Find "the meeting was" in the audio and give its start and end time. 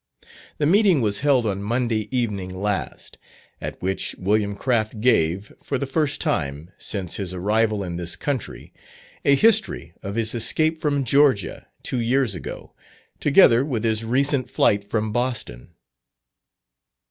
0.57-1.19